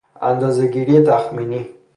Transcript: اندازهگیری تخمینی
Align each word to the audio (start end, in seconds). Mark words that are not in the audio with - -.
اندازهگیری 0.21 0.99
تخمینی 1.01 1.69